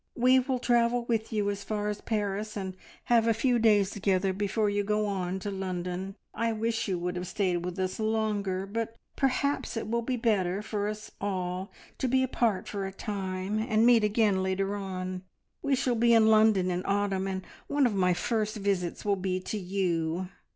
[0.15, 4.33] We will travel with you as far as Paris, and have a few days together
[4.33, 6.15] before you go on to London.
[6.33, 10.63] I wish you would have stayed with us longer, but perhaps it will be better
[10.63, 15.21] for us all to be apart for a time, and meet again later on.
[15.61, 19.39] We shall be in London in autumn, and one of my first visits will be
[19.41, 20.29] to you.